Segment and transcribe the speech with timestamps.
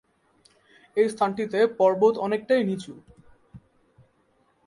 [0.97, 2.93] এই স্থানটিতে পর্বত অনেকটাই নিচু।